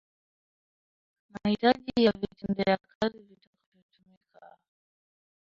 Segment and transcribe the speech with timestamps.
[1.33, 4.57] Mahitaji ya Vitendea kazi vitakavyotumika